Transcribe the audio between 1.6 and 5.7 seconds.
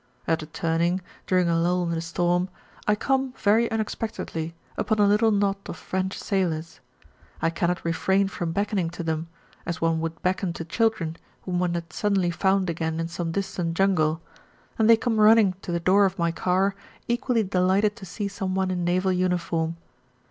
in the storm, I come very unexpectedly upon a little knot